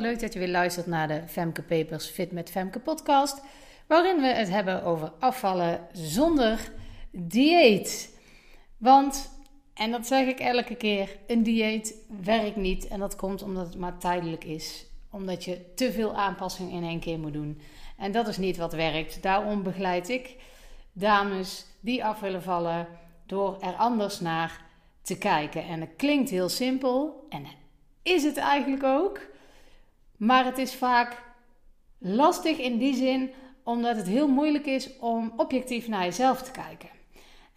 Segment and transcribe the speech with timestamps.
[0.00, 3.42] Leuk dat je weer luistert naar de Femke Papers Fit met Femke podcast,
[3.86, 6.70] waarin we het hebben over afvallen zonder
[7.10, 8.18] dieet.
[8.76, 9.30] Want,
[9.74, 13.78] en dat zeg ik elke keer, een dieet werkt niet en dat komt omdat het
[13.78, 14.86] maar tijdelijk is.
[15.10, 17.60] Omdat je te veel aanpassing in één keer moet doen.
[17.98, 19.22] En dat is niet wat werkt.
[19.22, 20.36] Daarom begeleid ik
[20.92, 22.86] dames die af willen vallen
[23.26, 24.60] door er anders naar
[25.02, 25.64] te kijken.
[25.64, 27.46] En het klinkt heel simpel en
[28.02, 29.30] is het eigenlijk ook.
[30.22, 31.22] Maar het is vaak
[31.98, 33.30] lastig in die zin
[33.64, 36.88] omdat het heel moeilijk is om objectief naar jezelf te kijken.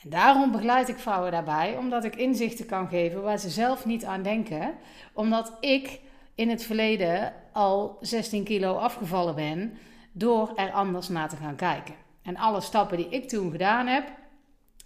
[0.04, 4.06] En daarom begeleid ik vrouwen daarbij, omdat ik inzichten kan geven waar ze zelf niet
[4.06, 4.74] aan denken.
[5.14, 6.00] Omdat ik
[6.36, 9.78] in het verleden al 16 kilo afgevallen ben
[10.12, 11.96] door er anders naar te gaan kijken.
[12.24, 14.08] En alle stappen die ik toen gedaan heb,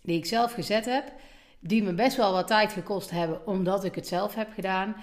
[0.01, 1.11] die ik zelf gezet heb,
[1.59, 4.95] die me best wel wat tijd gekost hebben omdat ik het zelf heb gedaan,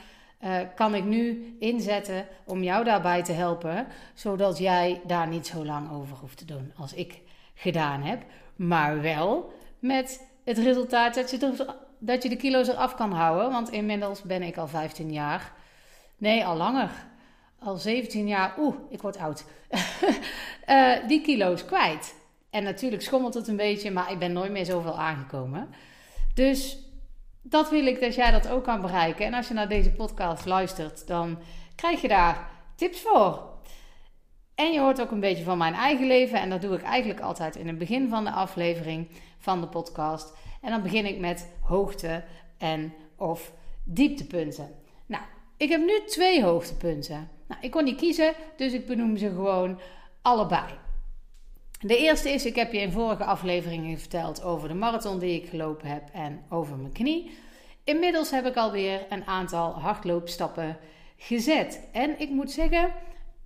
[0.47, 5.65] uh, kan ik nu inzetten om jou daarbij te helpen, zodat jij daar niet zo
[5.65, 7.21] lang over hoeft te doen als ik
[7.55, 8.23] gedaan heb.
[8.57, 11.67] Maar wel met het resultaat dat je,
[11.99, 13.51] dat je de kilo's eraf kan houden.
[13.51, 15.53] Want inmiddels ben ik al 15 jaar,
[16.17, 16.91] nee, al langer,
[17.59, 19.45] al 17 jaar, oeh, ik word oud,
[20.69, 22.15] uh, die kilo's kwijt.
[22.51, 25.69] En natuurlijk schommelt het een beetje, maar ik ben nooit meer zoveel aangekomen.
[26.35, 26.79] Dus
[27.49, 29.27] dat wil ik dat jij dat ook kan bereiken.
[29.27, 31.39] En als je naar deze podcast luistert, dan
[31.75, 33.55] krijg je daar tips voor.
[34.55, 36.41] En je hoort ook een beetje van mijn eigen leven.
[36.41, 39.09] En dat doe ik eigenlijk altijd in het begin van de aflevering
[39.39, 40.35] van de podcast.
[40.61, 42.25] En dan begin ik met hoogte
[42.59, 43.53] en of
[43.85, 44.75] dieptepunten.
[45.07, 45.23] Nou,
[45.57, 47.29] ik heb nu twee hoogtepunten.
[47.49, 49.81] Nou, ik kon niet kiezen, dus ik benoem ze gewoon
[50.23, 50.86] allebei.
[51.81, 55.49] De eerste is, ik heb je in vorige afleveringen verteld over de marathon die ik
[55.49, 57.31] gelopen heb en over mijn knie.
[57.85, 60.79] Inmiddels heb ik alweer een aantal hardloopstappen
[61.17, 61.89] gezet.
[61.93, 62.93] En ik moet zeggen,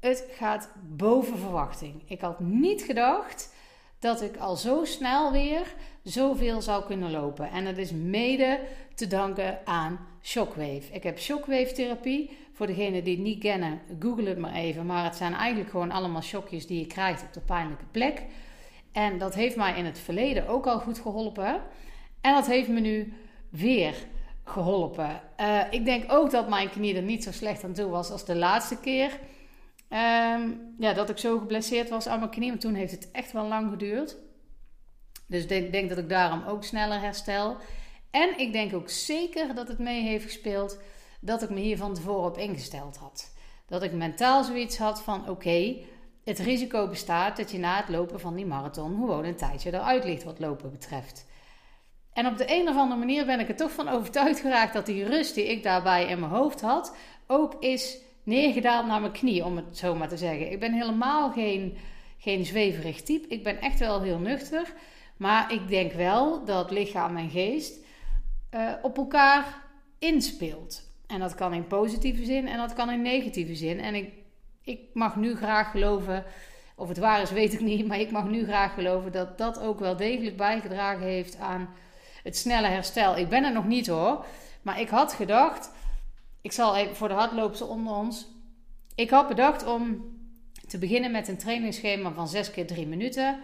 [0.00, 2.02] het gaat boven verwachting.
[2.06, 3.54] Ik had niet gedacht
[3.98, 7.50] dat ik al zo snel weer zoveel zou kunnen lopen.
[7.50, 8.60] En dat is mede
[8.94, 10.92] te danken aan Shockwave.
[10.92, 12.38] Ik heb Shockwave therapie.
[12.52, 14.86] Voor degenen die het niet kennen, google het maar even.
[14.86, 18.22] Maar het zijn eigenlijk gewoon allemaal shockjes die je krijgt op de pijnlijke plek.
[18.92, 21.60] En dat heeft mij in het verleden ook al goed geholpen.
[22.20, 23.12] En dat heeft me nu
[23.48, 23.94] weer
[24.44, 25.20] geholpen.
[25.40, 28.24] Uh, ik denk ook dat mijn knie er niet zo slecht aan toe was als
[28.24, 29.18] de laatste keer.
[29.90, 32.48] Um, ja, dat ik zo geblesseerd was aan mijn knie.
[32.48, 34.16] Maar toen heeft het echt wel lang geduurd.
[35.30, 37.56] Dus ik denk, denk dat ik daarom ook sneller herstel.
[38.10, 40.78] En ik denk ook zeker dat het mee heeft gespeeld
[41.20, 43.34] dat ik me hier van tevoren op ingesteld had.
[43.66, 45.76] Dat ik mentaal zoiets had van: oké,
[46.24, 50.04] het risico bestaat dat je na het lopen van die marathon gewoon een tijdje eruit
[50.04, 51.28] ligt wat lopen betreft.
[52.12, 54.86] En op de een of andere manier ben ik er toch van overtuigd geraakt dat
[54.86, 59.44] die rust die ik daarbij in mijn hoofd had, ook is neergedaald naar mijn knie,
[59.44, 60.50] om het zo maar te zeggen.
[60.50, 61.76] Ik ben helemaal geen,
[62.18, 63.28] geen zweverig type.
[63.28, 64.72] Ik ben echt wel heel nuchter.
[65.20, 67.78] Maar ik denk wel dat lichaam en geest
[68.54, 69.62] uh, op elkaar
[69.98, 70.82] inspeelt.
[71.06, 73.80] En dat kan in positieve zin en dat kan in negatieve zin.
[73.80, 74.12] En ik,
[74.62, 76.24] ik mag nu graag geloven,
[76.76, 79.60] of het waar is weet ik niet, maar ik mag nu graag geloven dat dat
[79.60, 81.68] ook wel degelijk bijgedragen heeft aan
[82.22, 83.16] het snelle herstel.
[83.16, 84.24] Ik ben er nog niet hoor,
[84.62, 85.70] maar ik had gedacht,
[86.40, 88.26] ik zal even voor de hardloopers onder ons,
[88.94, 90.04] ik had bedacht om
[90.68, 93.40] te beginnen met een trainingsschema van 6 keer 3 minuten.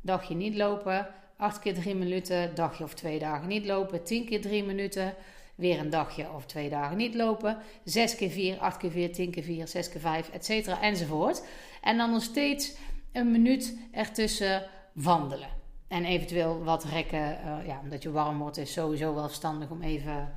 [0.00, 4.40] Dagje niet lopen, 8 keer 3 minuten, dagje of twee dagen niet lopen, 10 keer
[4.40, 5.14] 3 minuten,
[5.54, 9.30] weer een dagje of twee dagen niet lopen, 6 keer 4, 8 keer 4, 10
[9.30, 10.66] keer 4, 6 keer 5, etc.
[10.80, 11.42] enzovoort.
[11.82, 12.74] En dan nog steeds
[13.12, 15.48] een minuut ertussen wandelen.
[15.88, 19.82] En eventueel wat rekken, uh, ja, omdat je warm wordt, is sowieso wel verstandig om
[19.82, 20.32] even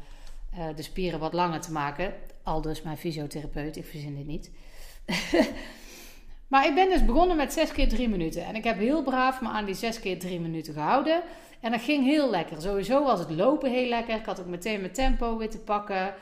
[0.57, 2.13] uh, de spieren wat langer te maken.
[2.43, 4.51] Al dus mijn fysiotherapeut, ik verzin dit niet.
[6.51, 8.45] maar ik ben dus begonnen met 6 keer 3 minuten.
[8.45, 11.21] En ik heb heel braaf me aan die 6 keer 3 minuten gehouden.
[11.61, 12.61] En dat ging heel lekker.
[12.61, 14.15] Sowieso was het lopen heel lekker.
[14.15, 16.13] Ik had ook meteen mijn tempo weer te pakken.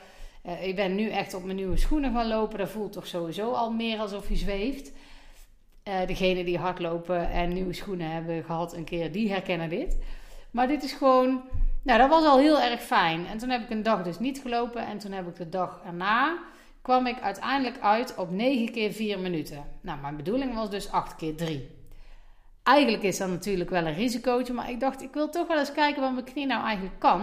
[0.46, 2.58] Uh, ik ben nu echt op mijn nieuwe schoenen gaan lopen.
[2.58, 4.92] Dat voelt toch sowieso al meer alsof je zweeft.
[5.88, 9.98] Uh, degene die hardlopen en nieuwe schoenen hebben gehad een keer, die herkennen dit.
[10.50, 11.42] Maar dit is gewoon,
[11.82, 13.26] nou dat was al heel erg fijn.
[13.26, 14.86] En toen heb ik een dag dus niet gelopen.
[14.86, 16.38] En toen heb ik de dag erna,
[16.90, 19.64] kwam ik uiteindelijk uit op 9 keer 4 minuten.
[19.80, 21.70] Nou, mijn bedoeling was dus 8 keer 3.
[22.62, 25.72] Eigenlijk is dat natuurlijk wel een risicootje, maar ik dacht, ik wil toch wel eens
[25.72, 27.20] kijken wat mijn knie nou eigenlijk kan.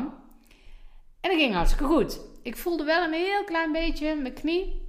[1.21, 2.19] En dat ging hartstikke goed.
[2.41, 4.81] Ik voelde wel een heel klein beetje mijn knie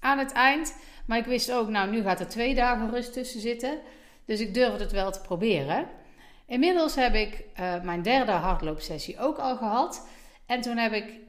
[0.00, 0.76] aan het eind.
[1.06, 3.78] Maar ik wist ook, nou, nu gaat er twee dagen rust tussen zitten.
[4.24, 5.88] Dus ik durfde het wel te proberen.
[6.46, 10.08] Inmiddels heb ik uh, mijn derde hardloopsessie ook al gehad.
[10.46, 11.20] En toen heb ik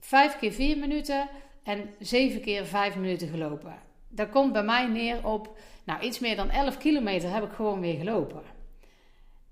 [0.00, 1.28] vijf keer vier minuten
[1.62, 3.74] en zeven keer vijf minuten gelopen.
[4.08, 7.80] Dat komt bij mij neer op, nou iets meer dan 11 kilometer heb ik gewoon
[7.80, 8.42] weer gelopen.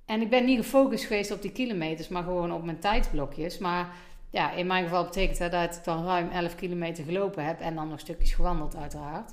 [0.07, 3.59] En ik ben niet gefocust geweest op die kilometers, maar gewoon op mijn tijdblokjes.
[3.59, 3.97] Maar
[4.31, 7.75] ja, in mijn geval betekent dat dat ik dan ruim 11 kilometer gelopen heb en
[7.75, 9.33] dan nog stukjes gewandeld uiteraard.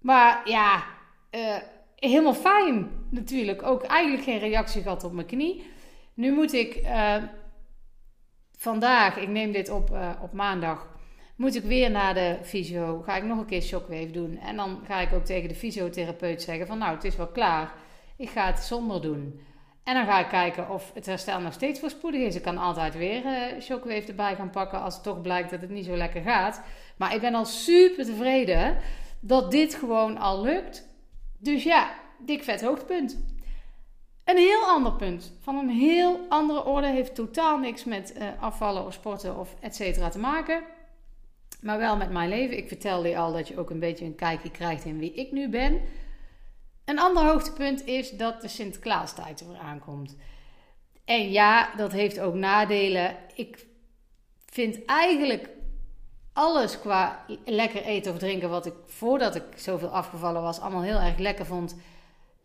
[0.00, 0.84] Maar ja,
[1.30, 1.56] uh,
[1.96, 3.62] helemaal fijn natuurlijk.
[3.62, 5.66] Ook eigenlijk geen reactie gehad op mijn knie.
[6.14, 7.16] Nu moet ik uh,
[8.56, 10.88] vandaag, ik neem dit op uh, op maandag,
[11.36, 13.02] moet ik weer naar de fysio.
[13.02, 14.38] Ga ik nog een keer shockwave doen.
[14.38, 17.72] En dan ga ik ook tegen de fysiotherapeut zeggen van nou, het is wel klaar.
[18.16, 19.40] Ik ga het zonder doen.
[19.84, 22.36] En dan ga ik kijken of het herstel nog steeds voorspoedig is.
[22.36, 25.70] Ik kan altijd weer uh, shockwave erbij gaan pakken als het toch blijkt dat het
[25.70, 26.62] niet zo lekker gaat.
[26.96, 28.76] Maar ik ben al super tevreden
[29.20, 30.88] dat dit gewoon al lukt.
[31.38, 33.22] Dus ja, dik vet hoogtepunt.
[34.24, 38.86] Een heel ander punt, van een heel andere orde, heeft totaal niks met uh, afvallen
[38.86, 40.62] of sporten of et cetera te maken.
[41.64, 42.56] Maar wel met mijn leven.
[42.56, 45.32] Ik vertelde je al dat je ook een beetje een kijkje krijgt in wie ik
[45.32, 45.80] nu ben.
[46.84, 50.16] Een ander hoogtepunt is dat de Sinterklaastijd er aankomt.
[51.04, 53.16] En ja, dat heeft ook nadelen.
[53.34, 53.66] Ik
[54.46, 55.48] vind eigenlijk
[56.32, 61.00] alles qua lekker eten of drinken wat ik voordat ik zoveel afgevallen was, allemaal heel
[61.00, 61.76] erg lekker vond.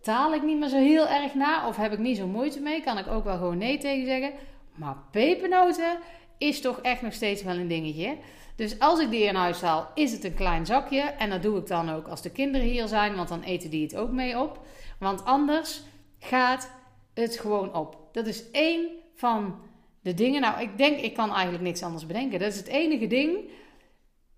[0.01, 2.81] Taal ik niet meer zo heel erg na of heb ik niet zo moeite mee,
[2.81, 4.33] kan ik ook wel gewoon nee tegen zeggen.
[4.75, 5.97] Maar pepernoten
[6.39, 8.17] is toch echt nog steeds wel een dingetje.
[8.55, 11.01] Dus als ik die in huis haal, is het een klein zakje.
[11.01, 13.83] En dat doe ik dan ook als de kinderen hier zijn, want dan eten die
[13.83, 14.65] het ook mee op.
[14.99, 15.81] Want anders
[16.19, 16.71] gaat
[17.13, 17.97] het gewoon op.
[18.11, 19.59] Dat is één van
[20.01, 20.41] de dingen.
[20.41, 22.39] Nou, ik denk, ik kan eigenlijk niks anders bedenken.
[22.39, 23.37] Dat is het enige ding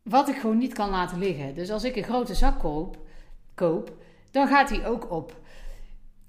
[0.03, 1.56] wat ik gewoon niet kan laten liggen.
[1.56, 2.98] Dus als ik een grote zak koop,
[3.56, 3.92] koop
[4.31, 5.39] dan gaat die ook op.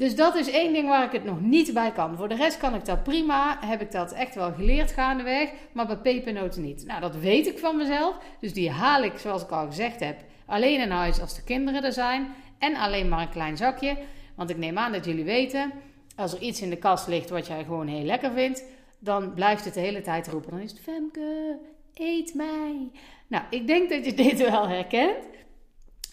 [0.02, 2.16] Dus dat is één ding waar ik het nog niet bij kan.
[2.16, 3.58] Voor de rest kan ik dat prima.
[3.60, 5.50] Heb ik dat echt wel geleerd gaandeweg.
[5.72, 6.86] Maar bij pepernoten niet.
[6.86, 8.16] Nou, dat weet ik van mezelf.
[8.40, 11.84] Dus die haal ik, zoals ik al gezegd heb, alleen in huis als de kinderen
[11.84, 12.34] er zijn.
[12.58, 13.96] En alleen maar een klein zakje.
[14.34, 15.72] Want ik neem aan dat jullie weten,
[16.16, 18.64] als er iets in de kast ligt wat jij gewoon heel lekker vindt,
[18.98, 20.50] dan blijft het de hele tijd roepen.
[20.50, 21.58] Dan is het Femke,
[21.94, 22.90] eet mij.
[23.26, 25.24] Nou, ik denk dat je dit wel herkent.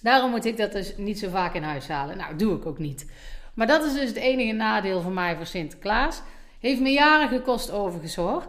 [0.02, 2.18] Daarom moet ik dat dus niet zo vaak in huis halen.
[2.18, 3.06] Nou, doe ik ook niet.
[3.60, 6.22] Maar dat is dus het enige nadeel voor mij voor Sinterklaas.
[6.60, 8.48] Heeft me jaren gekost overigens hoor.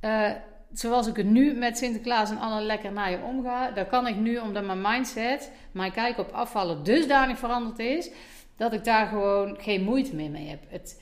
[0.00, 0.30] Uh,
[0.72, 4.64] zoals ik het nu met Sinterklaas en alle lekkernijen omga, dat kan ik nu omdat
[4.64, 8.10] mijn mindset, mijn kijk op afvallen dusdanig veranderd is,
[8.56, 10.60] dat ik daar gewoon geen moeite meer mee heb.
[10.68, 11.00] Het,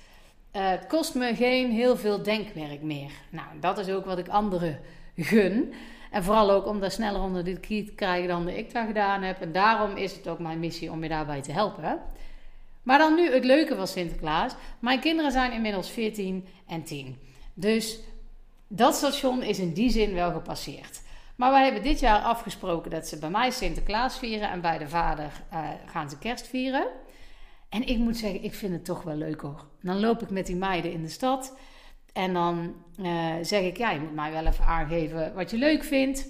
[0.56, 3.10] uh, het kost me geen heel veel denkwerk meer.
[3.30, 4.80] Nou, dat is ook wat ik anderen
[5.16, 5.72] gun.
[6.10, 9.22] En vooral ook om dat sneller onder de knie te krijgen dan ik dat gedaan
[9.22, 9.40] heb.
[9.40, 12.00] En daarom is het ook mijn missie om je daarbij te helpen.
[12.86, 14.54] Maar dan nu het leuke van Sinterklaas.
[14.78, 17.18] Mijn kinderen zijn inmiddels 14 en 10.
[17.54, 18.00] Dus
[18.68, 21.02] dat station is in die zin wel gepasseerd.
[21.36, 24.88] Maar wij hebben dit jaar afgesproken dat ze bij mij Sinterklaas vieren en bij de
[24.88, 26.86] vader uh, gaan ze kerst vieren.
[27.68, 29.64] En ik moet zeggen, ik vind het toch wel leuk hoor.
[29.82, 31.56] Dan loop ik met die meiden in de stad
[32.12, 35.84] en dan uh, zeg ik, ja, je moet mij wel even aangeven wat je leuk
[35.84, 36.28] vindt.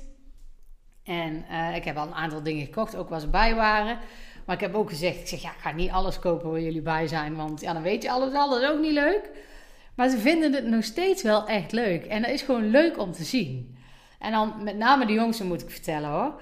[1.05, 3.99] En uh, ik heb al een aantal dingen gekocht, ook waar ze bij waren.
[4.47, 7.07] Maar ik heb ook gezegd, ik zeg, ja, ga niet alles kopen waar jullie bij
[7.07, 7.37] zijn.
[7.37, 9.31] Want ja, dan weet je alles, alles ook niet leuk.
[9.95, 12.05] Maar ze vinden het nog steeds wel echt leuk.
[12.05, 13.77] En dat is gewoon leuk om te zien.
[14.19, 16.41] En dan met name de jongste moet ik vertellen hoor.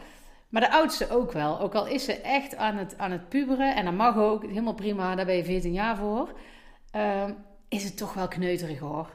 [0.48, 1.60] Maar de oudste ook wel.
[1.60, 3.74] Ook al is ze echt aan het, aan het puberen.
[3.74, 6.32] En dat mag ook, helemaal prima, daar ben je 14 jaar voor.
[6.96, 7.24] Uh,
[7.68, 9.10] is het toch wel kneuterig hoor.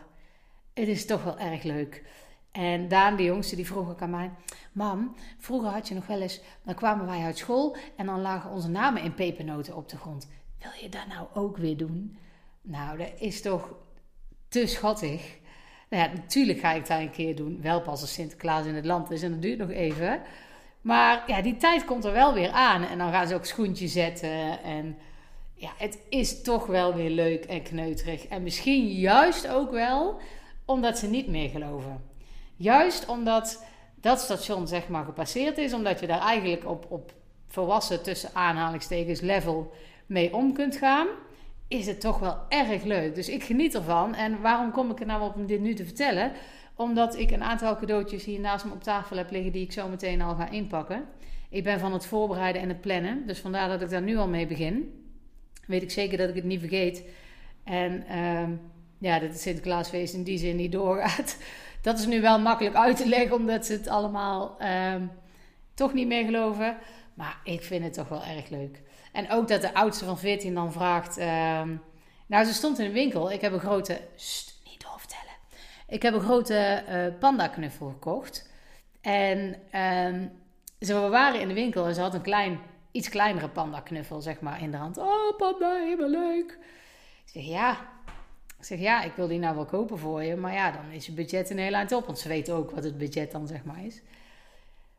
[0.73, 2.03] Het is toch wel erg leuk.
[2.51, 4.31] En Daan, de jongste, die vroeg ook aan mij:
[4.71, 6.41] Mam, vroeger had je nog wel eens.
[6.63, 10.27] Dan kwamen wij uit school en dan lagen onze namen in pepernoten op de grond.
[10.59, 12.17] Wil je dat nou ook weer doen?
[12.61, 13.73] Nou, dat is toch
[14.47, 15.37] te schattig.
[15.89, 17.61] Nou ja, natuurlijk ga ik dat een keer doen.
[17.61, 20.21] Wel pas als Sinterklaas in het land is en dat duurt nog even.
[20.81, 22.83] Maar ja, die tijd komt er wel weer aan.
[22.83, 24.63] En dan gaan ze ook schoentjes zetten.
[24.63, 24.97] En
[25.53, 28.27] ja, het is toch wel weer leuk en kneuterig.
[28.27, 30.19] En misschien juist ook wel
[30.65, 32.01] omdat ze niet meer geloven.
[32.59, 33.63] Juist omdat
[33.95, 37.13] dat station zeg maar gepasseerd is, omdat je daar eigenlijk op, op
[37.47, 39.73] volwassen tussen aanhalingstekens level
[40.05, 41.07] mee om kunt gaan,
[41.67, 43.15] is het toch wel erg leuk.
[43.15, 44.15] Dus ik geniet ervan.
[44.15, 46.31] En waarom kom ik er nou op om dit nu te vertellen?
[46.75, 49.87] Omdat ik een aantal cadeautjes hier naast me op tafel heb liggen die ik zo
[49.87, 51.05] meteen al ga inpakken.
[51.49, 54.27] Ik ben van het voorbereiden en het plannen, dus vandaar dat ik daar nu al
[54.27, 55.03] mee begin.
[55.67, 57.03] Weet ik zeker dat ik het niet vergeet.
[57.63, 58.49] En uh,
[58.97, 61.37] ja, dat het Sinterklaasfeest in die zin niet doorgaat.
[61.81, 64.95] Dat is nu wel makkelijk uit te leggen, omdat ze het allemaal uh,
[65.73, 66.77] toch niet meer geloven.
[67.13, 68.81] Maar ik vind het toch wel erg leuk.
[69.11, 71.17] En ook dat de oudste van 14 dan vraagt.
[71.17, 71.61] Uh,
[72.27, 73.31] nou, ze stond in een winkel.
[73.31, 74.01] Ik heb een grote.
[74.15, 75.33] St, niet doorvertellen.
[75.87, 78.49] Ik heb een grote uh, panda knuffel gekocht.
[79.01, 80.31] En um,
[80.79, 82.59] zo, we waren in de winkel en ze had een klein,
[82.91, 84.97] iets kleinere panda knuffel, zeg maar, in de hand.
[84.97, 86.57] Oh, panda, helemaal leuk.
[87.25, 87.77] Ik zeg, ja.
[88.59, 90.35] Ik zeg, ja, ik wil die nou wel kopen voor je.
[90.35, 92.05] Maar ja, dan is je budget een heel eind op.
[92.05, 94.01] Want ze weten ook wat het budget dan, zeg maar, is.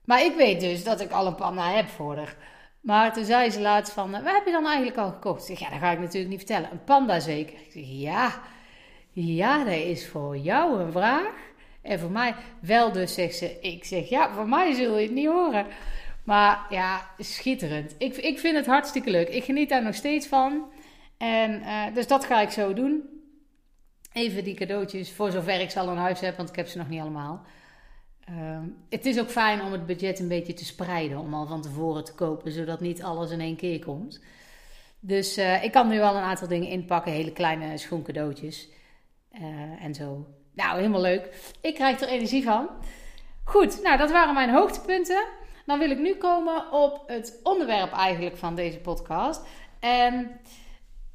[0.04, 2.36] Maar ik weet dus dat ik al een panda heb voor haar.
[2.80, 5.40] Maar toen zei ze laatst van, waar heb je dan eigenlijk al gekocht?
[5.40, 6.70] Ik zeg, ja, dat ga ik natuurlijk niet vertellen.
[6.70, 7.54] Een panda zeker.
[7.54, 8.40] Ik zeg, ja,
[9.12, 11.32] ja, dat is voor jou een vraag.
[11.82, 13.60] En voor mij wel dus, zegt ze.
[13.60, 15.66] Ik zeg, ja, voor mij zul je het niet horen.
[16.24, 17.94] Maar ja, schitterend.
[17.98, 19.28] Ik, ik vind het hartstikke leuk.
[19.28, 20.72] Ik geniet daar nog steeds van.
[21.18, 23.19] En uh, dus dat ga ik zo doen.
[24.12, 26.78] Even die cadeautjes, voor zover ik ze al in huis heb, want ik heb ze
[26.78, 27.44] nog niet allemaal.
[28.30, 31.62] Uh, het is ook fijn om het budget een beetje te spreiden, om al van
[31.62, 34.20] tevoren te kopen, zodat niet alles in één keer komt.
[35.00, 38.68] Dus uh, ik kan nu wel een aantal dingen inpakken, hele kleine schoencadeautjes
[39.32, 40.26] uh, en zo.
[40.54, 41.54] Nou, helemaal leuk.
[41.60, 42.68] Ik krijg er energie van.
[43.44, 45.24] Goed, nou dat waren mijn hoogtepunten.
[45.66, 49.42] Dan wil ik nu komen op het onderwerp eigenlijk van deze podcast.
[49.80, 50.40] En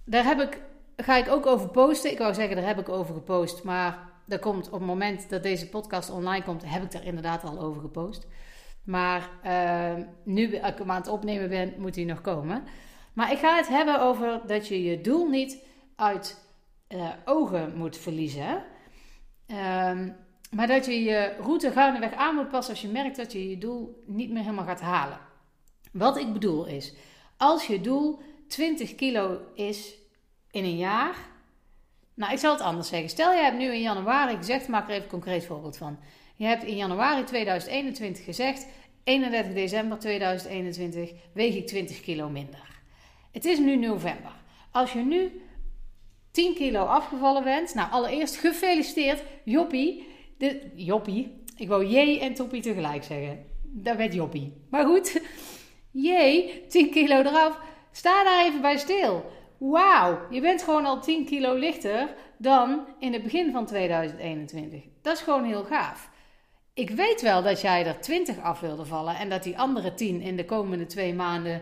[0.05, 0.61] daar heb ik,
[0.97, 2.11] ga ik ook over posten.
[2.11, 3.63] Ik wou zeggen, daar heb ik over gepost.
[3.63, 7.43] Maar dat komt op het moment dat deze podcast online komt, heb ik daar inderdaad
[7.43, 8.27] al over gepost.
[8.83, 12.63] Maar uh, nu ik hem aan het opnemen ben, moet hij nog komen.
[13.13, 16.45] Maar ik ga het hebben over dat je je doel niet uit
[16.89, 18.63] uh, ogen moet verliezen.
[19.47, 20.15] Um,
[20.51, 23.57] maar dat je je route gaandeweg aan moet passen als je merkt dat je je
[23.57, 25.19] doel niet meer helemaal gaat halen.
[25.91, 26.93] Wat ik bedoel is,
[27.37, 29.95] als je doel 20 kilo is
[30.55, 31.15] in een jaar.
[32.13, 33.09] Nou, ik zal het anders zeggen.
[33.09, 36.00] Stel, je hebt nu in januari gezegd, maak er even een concreet voorbeeld van.
[36.35, 38.67] Je hebt in januari 2021 gezegd,
[39.03, 42.79] 31 december 2021 weeg ik 20 kilo minder.
[43.31, 44.31] Het is nu november.
[44.71, 45.41] Als je nu
[46.31, 50.07] 10 kilo afgevallen bent, nou allereerst gefeliciteerd, Joppie.
[50.38, 53.45] De, Joppie, ik wou J en Toppie tegelijk zeggen.
[53.63, 54.53] Dat werd Joppie.
[54.69, 55.21] Maar goed,
[55.91, 56.09] J,
[56.69, 57.59] 10 kilo eraf.
[57.91, 59.25] Sta daar even bij stil.
[59.72, 64.84] Wauw, je bent gewoon al 10 kilo lichter dan in het begin van 2021.
[65.01, 66.10] Dat is gewoon heel gaaf.
[66.74, 70.22] Ik weet wel dat jij er 20 af wilde vallen en dat die andere 10
[70.22, 71.62] in de komende twee maanden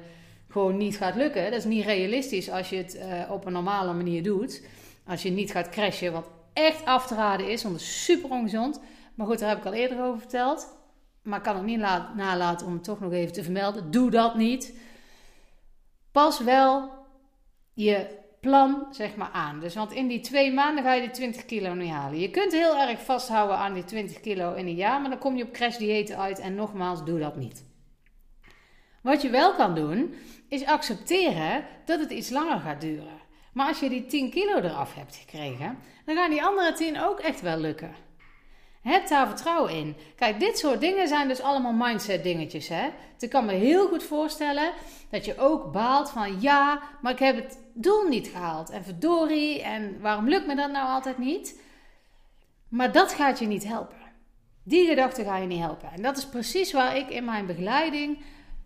[0.50, 1.44] gewoon niet gaat lukken.
[1.44, 4.66] Dat is niet realistisch als je het uh, op een normale manier doet.
[5.08, 8.30] Als je niet gaat crashen, wat echt af te raden is, want het is super
[8.30, 8.80] ongezond.
[9.16, 10.68] Maar goed, daar heb ik al eerder over verteld.
[11.22, 11.80] Maar ik kan het niet
[12.16, 13.92] nalaten om het toch nog even te vermelden.
[13.92, 14.78] Doe dat niet.
[16.12, 17.03] Pas wel
[17.74, 19.60] je plan zeg maar aan.
[19.60, 22.20] Dus want in die twee maanden ga je die 20 kilo niet halen.
[22.20, 25.36] Je kunt heel erg vasthouden aan die 20 kilo in een jaar, maar dan kom
[25.36, 26.40] je op crashdiëten uit.
[26.40, 27.66] En nogmaals, doe dat niet.
[29.02, 30.14] Wat je wel kan doen,
[30.50, 33.22] is accepteren dat het iets langer gaat duren.
[33.54, 37.20] Maar als je die 10 kilo eraf hebt gekregen, dan gaan die andere 10 ook
[37.20, 37.96] echt wel lukken.
[38.84, 39.96] Heb daar vertrouwen in.
[40.16, 42.68] Kijk, dit soort dingen zijn dus allemaal mindset dingetjes.
[42.68, 42.90] Hè?
[43.14, 44.72] Dus ik kan me heel goed voorstellen
[45.10, 48.70] dat je ook baalt van ja, maar ik heb het doel niet gehaald.
[48.70, 51.62] En verdorie, en waarom lukt me dat nou altijd niet?
[52.68, 53.98] Maar dat gaat je niet helpen.
[54.64, 55.92] Die gedachte ga je niet helpen.
[55.92, 58.18] En dat is precies waar ik in mijn begeleiding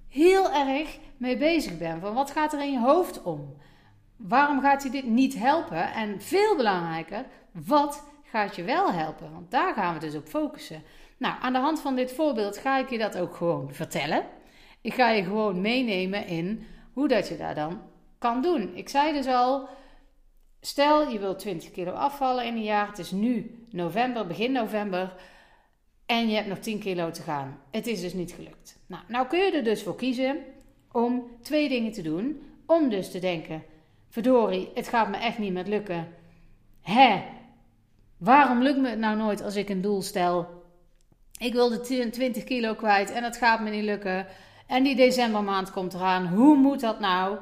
[0.09, 2.00] heel erg mee bezig ben.
[2.00, 3.55] Van wat gaat er in je hoofd om?
[4.15, 5.93] Waarom gaat je dit niet helpen?
[5.93, 9.31] En veel belangrijker, wat gaat je wel helpen?
[9.34, 10.84] Want daar gaan we dus op focussen.
[11.17, 14.25] Nou, aan de hand van dit voorbeeld ga ik je dat ook gewoon vertellen.
[14.81, 17.81] Ik ga je gewoon meenemen in hoe dat je daar dan
[18.17, 18.75] kan doen.
[18.75, 19.67] Ik zei dus al,
[20.62, 22.88] stel je wilt 20 kilo afvallen in een jaar.
[22.88, 25.15] Het is nu november, begin november.
[26.05, 27.60] En je hebt nog 10 kilo te gaan.
[27.72, 28.79] Het is dus niet gelukt.
[28.88, 30.38] Nou, nou kun je er dus voor kiezen
[30.91, 32.41] om twee dingen te doen.
[32.65, 33.63] Om dus te denken,
[34.10, 36.07] verdorie, het gaat me echt niet meer lukken.
[36.81, 37.24] Hè,
[38.17, 40.47] waarom lukt me het nou nooit als ik een doel stel?
[41.39, 44.25] Ik wil de 20 kilo kwijt en dat gaat me niet lukken.
[44.67, 46.27] En die decembermaand komt eraan.
[46.27, 47.38] Hoe moet dat nou?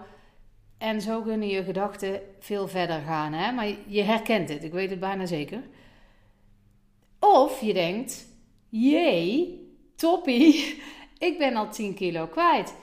[0.77, 3.34] En zo kunnen je gedachten veel verder gaan.
[3.34, 3.51] Hè?
[3.51, 5.62] Maar je herkent het, ik weet het bijna zeker.
[7.20, 8.27] Of je denkt,
[8.70, 9.60] jee,
[9.96, 10.82] toppie,
[11.17, 12.75] ik ben al 10 kilo kwijt.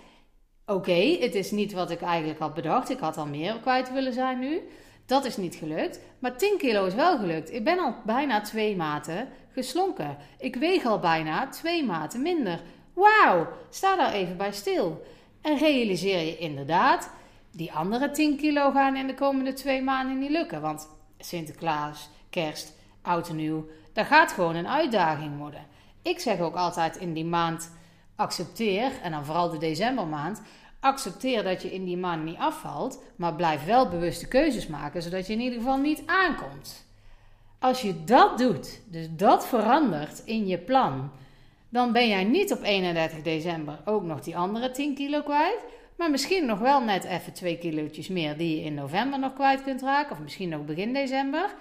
[0.66, 2.90] Oké, het is niet wat ik eigenlijk had bedacht.
[2.90, 4.60] Ik had al meer kwijt willen zijn nu.
[5.12, 6.00] Dat is niet gelukt.
[6.18, 7.52] Maar 10 kilo is wel gelukt.
[7.52, 10.16] Ik ben al bijna twee maten geslonken.
[10.38, 12.60] Ik weeg al bijna twee maten minder.
[12.94, 15.02] Wauw, sta daar even bij stil.
[15.42, 17.10] En realiseer je inderdaad,
[17.50, 20.60] die andere 10 kilo gaan in de komende twee maanden niet lukken.
[20.60, 20.88] Want
[21.18, 25.66] Sinterklaas, kerst, oud en nieuw, dat gaat gewoon een uitdaging worden.
[26.02, 27.72] Ik zeg ook altijd in die maand
[28.16, 30.42] accepteer, en dan vooral de decembermaand,
[30.82, 35.26] accepteer dat je in die maand niet afvalt, maar blijf wel bewuste keuzes maken, zodat
[35.26, 36.86] je in ieder geval niet aankomt.
[37.58, 41.10] Als je dat doet, dus dat verandert in je plan,
[41.68, 45.64] dan ben jij niet op 31 december ook nog die andere 10 kilo kwijt.
[45.96, 49.62] Maar misschien nog wel net even 2 kilootjes meer die je in november nog kwijt
[49.62, 50.12] kunt raken.
[50.12, 51.54] Of misschien nog begin december.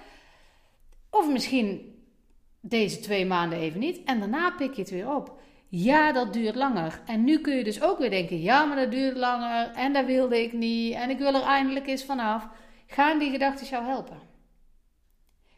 [1.10, 1.96] Of misschien
[2.60, 4.04] deze twee maanden even niet.
[4.04, 5.41] En daarna pik je het weer op.
[5.74, 7.02] Ja, dat duurt langer.
[7.06, 9.72] En nu kun je dus ook weer denken: ja, maar dat duurt langer.
[9.72, 10.94] En dat wilde ik niet.
[10.94, 12.48] En ik wil er eindelijk eens vanaf.
[12.88, 14.20] Gaan die gedachten jou helpen?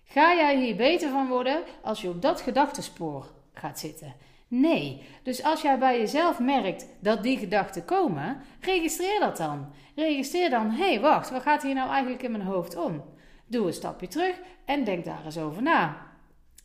[0.03, 4.15] Ga jij hier beter van worden als je op dat gedachtespoor gaat zitten?
[4.47, 5.03] Nee.
[5.23, 9.73] Dus als jij bij jezelf merkt dat die gedachten komen, registreer dat dan.
[9.95, 13.03] Registreer dan: hé, hey, wacht, wat gaat hier nou eigenlijk in mijn hoofd om?
[13.45, 15.97] Doe een stapje terug en denk daar eens over na.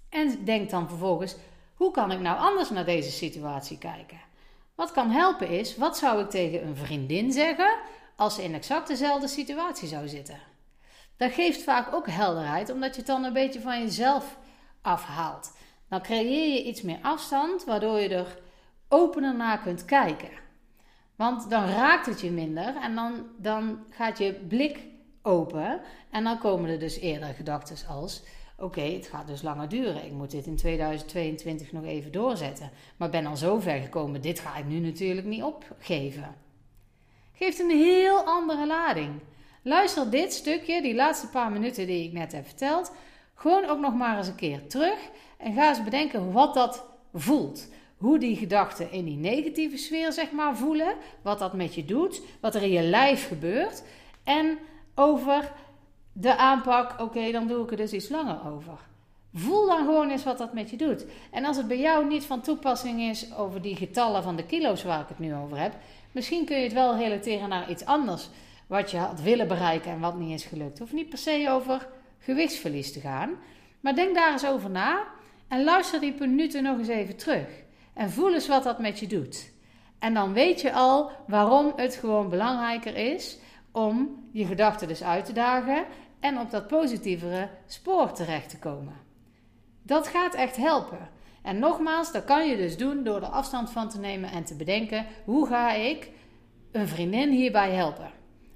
[0.08, 1.36] En denk dan vervolgens:
[1.78, 4.20] hoe kan ik nou anders naar deze situatie kijken?
[4.74, 7.76] Wat kan helpen is: wat zou ik tegen een vriendin zeggen
[8.16, 10.40] als ze in exact dezelfde situatie zou zitten?
[11.16, 14.38] Dat geeft vaak ook helderheid, omdat je het dan een beetje van jezelf
[14.82, 15.56] afhaalt.
[15.88, 18.38] Dan creëer je iets meer afstand, waardoor je er
[18.88, 20.30] opener naar kunt kijken.
[21.16, 24.78] Want dan raakt het je minder en dan, dan gaat je blik
[25.22, 25.80] open.
[26.10, 28.22] En dan komen er dus eerder gedachten als:
[28.58, 30.04] oké, het gaat dus langer duren.
[30.04, 32.70] Ik moet dit in 2022 nog even doorzetten.
[32.96, 36.34] Maar ben al zo ver gekomen, dit ga ik nu natuurlijk niet opgeven.
[37.32, 39.10] Geeft een heel andere lading.
[39.62, 42.92] Luister dit stukje, die laatste paar minuten die ik net heb verteld,
[43.34, 44.98] gewoon ook nog maar eens een keer terug.
[45.36, 46.84] En ga eens bedenken wat dat
[47.14, 47.68] voelt.
[47.96, 50.94] Hoe die gedachten in die negatieve sfeer, zeg maar, voelen.
[51.22, 52.20] Wat dat met je doet.
[52.40, 53.82] Wat er in je lijf gebeurt.
[54.24, 54.58] En
[54.94, 55.52] over
[56.20, 58.78] de aanpak, oké, dan doe ik er dus iets langer over.
[59.34, 61.06] Voel dan gewoon eens wat dat met je doet.
[61.30, 64.82] En als het bij jou niet van toepassing is over die getallen van de kilo's
[64.82, 65.74] waar ik het nu over heb,
[66.12, 68.28] misschien kun je het wel relateren naar iets anders
[68.66, 70.78] wat je had willen bereiken en wat niet is gelukt.
[70.78, 73.30] Hoeft niet per se over gewichtsverlies te gaan,
[73.80, 75.04] maar denk daar eens over na
[75.48, 77.48] en luister die minuten nog eens even terug.
[77.94, 79.52] En voel eens wat dat met je doet.
[79.98, 83.38] En dan weet je al waarom het gewoon belangrijker is
[83.72, 85.84] om je gedachten dus uit te dagen
[86.20, 88.96] en op dat positievere spoor terecht te komen.
[89.82, 91.08] Dat gaat echt helpen.
[91.42, 94.56] En nogmaals, dat kan je dus doen door er afstand van te nemen en te
[94.56, 96.10] bedenken: hoe ga ik
[96.72, 98.10] een vriendin hierbij helpen?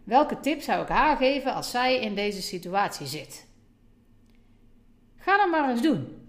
[0.05, 3.46] Welke tip zou ik haar geven als zij in deze situatie zit?
[5.16, 6.20] Ga dat maar eens doen.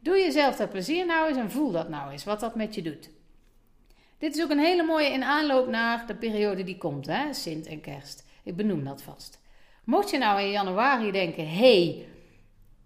[0.00, 2.82] Doe jezelf dat plezier nou eens en voel dat nou eens, wat dat met je
[2.82, 3.10] doet.
[4.18, 7.32] Dit is ook een hele mooie in aanloop naar de periode die komt, hè?
[7.32, 8.26] Sint en Kerst.
[8.44, 9.39] Ik benoem dat vast.
[9.84, 12.06] Mocht je nou in januari denken: hey,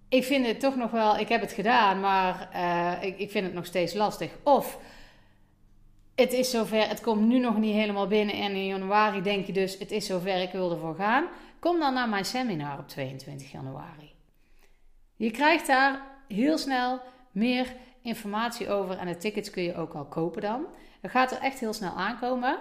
[0.09, 3.45] ik vind het toch nog wel, ik heb het gedaan, maar uh, ik, ik vind
[3.45, 4.31] het nog steeds lastig.
[4.43, 4.79] Of
[6.15, 9.53] het is zover, het komt nu nog niet helemaal binnen en in januari denk je
[9.53, 11.27] dus: het is zover, ik wil ervoor gaan.
[11.59, 14.13] Kom dan naar mijn seminar op 22 januari.
[15.17, 20.05] Je krijgt daar heel snel meer informatie over en de tickets kun je ook al
[20.05, 20.67] kopen dan.
[21.01, 22.59] Het gaat er echt heel snel aankomen.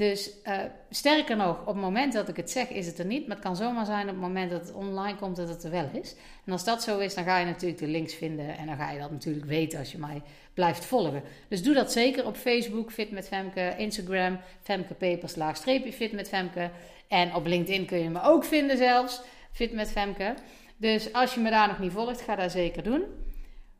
[0.00, 0.58] Dus uh,
[0.90, 3.26] sterker nog, op het moment dat ik het zeg, is het er niet.
[3.26, 5.70] Maar het kan zomaar zijn op het moment dat het online komt dat het er
[5.70, 6.14] wel is.
[6.44, 8.56] En als dat zo is, dan ga je natuurlijk de links vinden.
[8.56, 10.22] En dan ga je dat natuurlijk weten als je mij
[10.54, 11.22] blijft volgen.
[11.48, 13.74] Dus doe dat zeker op Facebook, Fit met Femke.
[13.76, 16.70] Instagram, Femke Papers, laagstreepje Fit met Femke.
[17.08, 19.20] En op LinkedIn kun je me ook vinden zelfs,
[19.52, 20.34] Fit met Femke.
[20.76, 23.02] Dus als je me daar nog niet volgt, ga dat zeker doen.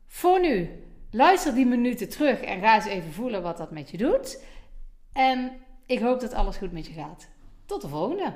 [0.07, 0.69] Voor nu,
[1.11, 4.43] luister die minuten terug en ga eens even voelen wat dat met je doet.
[5.13, 5.51] En
[5.85, 7.27] ik hoop dat alles goed met je gaat.
[7.65, 8.33] Tot de volgende!